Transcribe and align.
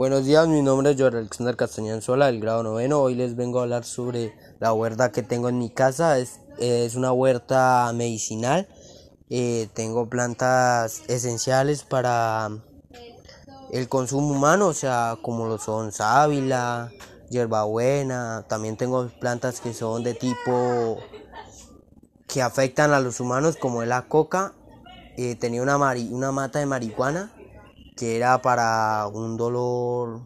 Buenos 0.00 0.24
días, 0.24 0.48
mi 0.48 0.62
nombre 0.62 0.92
es 0.92 0.98
Jorge 0.98 1.18
Alexander 1.18 1.56
Castañán 1.56 2.00
Sola, 2.00 2.24
del 2.28 2.40
grado 2.40 2.62
noveno. 2.62 3.02
Hoy 3.02 3.14
les 3.14 3.36
vengo 3.36 3.58
a 3.58 3.64
hablar 3.64 3.84
sobre 3.84 4.34
la 4.58 4.72
huerta 4.72 5.12
que 5.12 5.22
tengo 5.22 5.50
en 5.50 5.58
mi 5.58 5.68
casa. 5.68 6.18
Es, 6.18 6.40
es 6.58 6.94
una 6.94 7.12
huerta 7.12 7.92
medicinal. 7.94 8.66
Eh, 9.28 9.68
tengo 9.74 10.08
plantas 10.08 11.02
esenciales 11.08 11.82
para 11.82 12.48
el 13.72 13.90
consumo 13.90 14.34
humano, 14.34 14.68
o 14.68 14.72
sea, 14.72 15.18
como 15.20 15.46
lo 15.46 15.58
son 15.58 15.92
sábila, 15.92 16.90
hierbabuena. 17.28 18.46
También 18.48 18.78
tengo 18.78 19.06
plantas 19.20 19.60
que 19.60 19.74
son 19.74 20.02
de 20.02 20.14
tipo 20.14 20.96
que 22.26 22.40
afectan 22.40 22.94
a 22.94 23.00
los 23.00 23.20
humanos, 23.20 23.58
como 23.60 23.82
es 23.82 23.88
la 23.90 24.08
coca. 24.08 24.54
Eh, 25.18 25.34
tenía 25.34 25.60
una, 25.60 25.76
una 25.76 26.32
mata 26.32 26.58
de 26.58 26.64
marihuana 26.64 27.34
que 28.00 28.16
era 28.16 28.40
para 28.40 29.06
un 29.08 29.36
dolor 29.36 30.22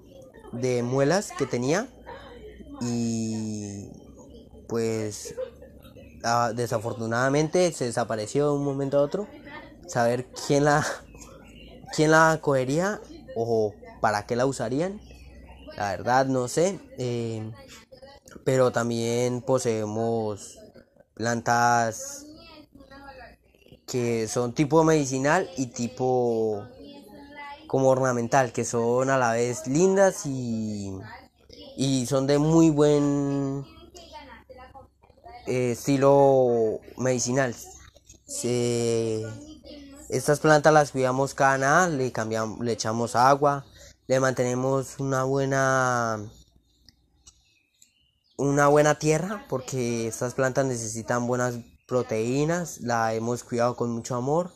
de 0.52 0.84
muelas 0.84 1.32
que 1.36 1.44
tenía 1.44 1.89
y 2.80 3.89
pues 4.68 5.35
desafortunadamente 6.54 7.72
se 7.72 7.86
desapareció 7.86 8.46
de 8.46 8.52
un 8.58 8.64
momento 8.64 8.99
a 8.99 9.02
otro. 9.02 9.26
Saber 9.89 10.26
quién 10.46 10.66
la 10.66 10.86
quién 11.96 12.13
la 12.13 12.39
cogería 12.40 13.00
o 13.35 13.75
para 14.00 14.25
qué 14.25 14.36
la 14.36 14.46
usarían 14.46 15.00
la 15.77 15.91
verdad 15.91 16.27
no 16.27 16.46
sé 16.46 16.79
eh, 16.99 17.50
pero 18.44 18.71
también 18.71 19.43
poseemos 19.43 20.61
plantas 21.14 22.25
que 23.86 24.29
son 24.29 24.52
tipo 24.54 24.85
medicinal 24.85 25.50
y 25.57 25.66
tipo 25.66 26.68
como 27.75 27.89
ornamental, 27.89 28.53
que 28.53 28.64
son 28.64 29.11
a 29.11 29.19
la 29.19 29.33
vez 29.33 29.67
lindas 29.67 30.27
y, 30.27 30.96
y 31.77 32.06
son 32.06 32.28
de 32.28 32.39
muy 32.39 32.70
buen 32.70 33.66
eh, 35.48 35.72
estilo 35.72 36.78
medicinal. 36.97 37.53
estas 40.08 40.39
plantas 40.39 40.72
las 40.72 40.92
cuidamos 40.92 41.34
cada 41.34 41.58
nada, 41.58 41.89
le 41.89 42.12
cambiamos, 42.12 42.61
le 42.61 42.70
echamos 42.70 43.16
agua, 43.16 43.66
le 44.06 44.20
mantenemos 44.20 45.00
una 45.00 45.25
buena 45.25 46.22
una 48.36 48.69
buena 48.69 49.00
tierra 49.00 49.47
porque 49.48 50.06
estas 50.06 50.34
plantas 50.34 50.64
necesitan 50.66 51.27
buenas 51.27 51.56
proteínas, 51.88 52.81
la 52.83 53.14
hemos 53.14 53.42
cuidado 53.42 53.75
con 53.75 53.91
mucho 53.91 54.14
amor 54.14 54.53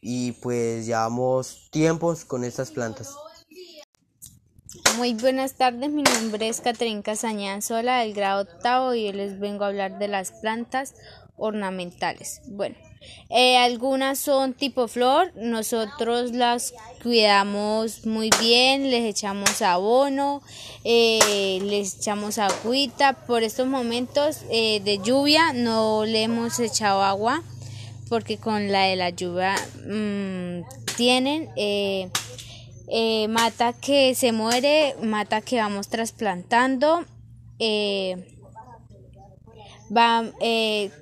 y 0.00 0.32
pues 0.32 0.86
llevamos 0.86 1.68
tiempos 1.70 2.24
con 2.24 2.44
estas 2.44 2.70
plantas. 2.70 3.14
Muy 4.96 5.14
buenas 5.14 5.54
tardes, 5.54 5.90
mi 5.90 6.02
nombre 6.02 6.48
es 6.48 6.60
Catherine 6.60 7.02
Casañán 7.02 7.62
Sola 7.62 8.00
del 8.00 8.14
grado 8.14 8.42
octavo 8.42 8.94
y 8.94 9.12
les 9.12 9.38
vengo 9.38 9.64
a 9.64 9.68
hablar 9.68 9.98
de 9.98 10.08
las 10.08 10.32
plantas 10.32 10.94
ornamentales. 11.36 12.42
Bueno, 12.48 12.76
eh, 13.30 13.56
algunas 13.56 14.18
son 14.18 14.54
tipo 14.54 14.88
flor, 14.88 15.32
nosotros 15.36 16.32
las 16.32 16.74
cuidamos 17.02 18.06
muy 18.06 18.30
bien, 18.40 18.90
les 18.90 19.04
echamos 19.04 19.62
abono, 19.62 20.42
eh, 20.84 21.60
les 21.62 21.98
echamos 21.98 22.38
agüita. 22.38 23.24
Por 23.26 23.42
estos 23.42 23.66
momentos 23.66 24.40
eh, 24.50 24.80
de 24.80 24.98
lluvia 24.98 25.52
no 25.52 26.04
le 26.04 26.24
hemos 26.24 26.58
echado 26.58 27.02
agua 27.02 27.42
porque 28.08 28.38
con 28.38 28.72
la 28.72 28.84
de 28.84 28.96
la 28.96 29.10
lluvia 29.10 29.54
mm, 29.86 30.62
tienen 30.96 31.48
eh, 31.56 32.10
eh, 32.88 33.28
mata 33.28 33.72
que 33.72 34.14
se 34.14 34.32
muere, 34.32 34.94
mata 35.02 35.40
que 35.40 35.58
vamos 35.58 35.88
trasplantando. 35.88 37.04
Eh, 37.58 38.16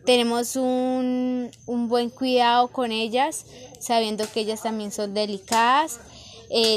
tenemos 0.04 0.56
un, 0.56 1.50
un, 1.66 1.88
buen 1.88 2.10
cuidado 2.10 2.68
con 2.68 2.92
ellas, 2.92 3.46
sabiendo 3.80 4.30
que 4.30 4.40
ellas 4.40 4.62
también 4.62 4.92
son 4.92 5.12
delicadas. 5.12 5.98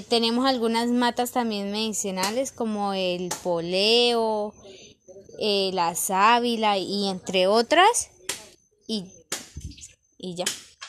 tenemos 0.09 0.47
algunas 0.47 0.89
matas 0.89 1.31
también 1.31 1.71
medicinales 1.71 2.51
como 2.51 2.93
el 2.93 3.29
poleo, 3.43 4.53
la 5.39 5.93
sábila 5.93 6.77
y 6.77 7.07
entre 7.09 7.47
otras. 7.47 8.09
Y 10.19 10.35
ya. 10.35 10.45